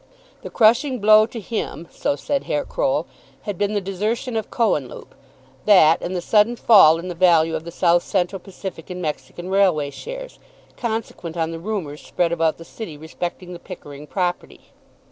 [0.41, 3.05] The crushing blow to him, so said Herr Croll,
[3.43, 5.13] had been the desertion of Cohenlupe,
[5.65, 9.51] that and the sudden fall in the value of the South Central Pacific and Mexican
[9.51, 10.39] Railway shares,
[10.75, 14.71] consequent on the rumours spread about the City respecting the Pickering property.